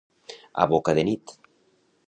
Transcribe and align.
A 0.63 0.67
boca 0.71 0.95
de 1.01 1.05
nit. 1.11 1.37